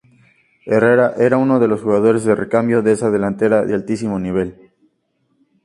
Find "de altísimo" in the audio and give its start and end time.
3.65-4.17